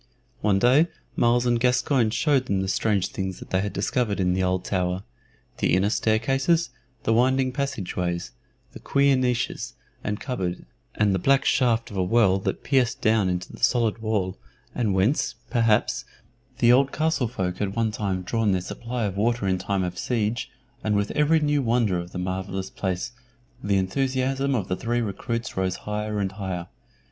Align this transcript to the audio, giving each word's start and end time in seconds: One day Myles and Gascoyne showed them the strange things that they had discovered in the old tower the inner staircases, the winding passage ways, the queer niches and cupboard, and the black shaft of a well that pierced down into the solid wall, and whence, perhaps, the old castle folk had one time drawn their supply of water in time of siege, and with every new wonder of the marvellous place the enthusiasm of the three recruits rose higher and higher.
One 0.41 0.57
day 0.57 0.87
Myles 1.15 1.45
and 1.45 1.59
Gascoyne 1.59 2.09
showed 2.09 2.47
them 2.47 2.61
the 2.61 2.67
strange 2.67 3.09
things 3.09 3.37
that 3.37 3.51
they 3.51 3.61
had 3.61 3.71
discovered 3.71 4.19
in 4.19 4.33
the 4.33 4.41
old 4.41 4.65
tower 4.65 5.03
the 5.59 5.75
inner 5.75 5.91
staircases, 5.91 6.71
the 7.03 7.13
winding 7.13 7.51
passage 7.51 7.95
ways, 7.95 8.31
the 8.71 8.79
queer 8.79 9.15
niches 9.15 9.75
and 10.03 10.19
cupboard, 10.19 10.65
and 10.95 11.13
the 11.13 11.19
black 11.19 11.45
shaft 11.45 11.91
of 11.91 11.97
a 11.97 12.03
well 12.03 12.39
that 12.39 12.63
pierced 12.63 12.99
down 12.99 13.29
into 13.29 13.51
the 13.53 13.63
solid 13.63 13.99
wall, 13.99 14.39
and 14.73 14.95
whence, 14.95 15.35
perhaps, 15.51 16.03
the 16.57 16.71
old 16.73 16.91
castle 16.91 17.27
folk 17.27 17.59
had 17.59 17.75
one 17.75 17.91
time 17.91 18.23
drawn 18.23 18.53
their 18.53 18.61
supply 18.61 19.03
of 19.03 19.17
water 19.17 19.47
in 19.47 19.59
time 19.59 19.83
of 19.83 19.99
siege, 19.99 20.49
and 20.83 20.95
with 20.95 21.11
every 21.11 21.39
new 21.39 21.61
wonder 21.61 21.99
of 21.99 22.11
the 22.11 22.17
marvellous 22.17 22.71
place 22.71 23.11
the 23.63 23.77
enthusiasm 23.77 24.55
of 24.55 24.67
the 24.67 24.75
three 24.75 24.99
recruits 25.01 25.55
rose 25.55 25.75
higher 25.75 26.17
and 26.19 26.31
higher. 26.31 26.65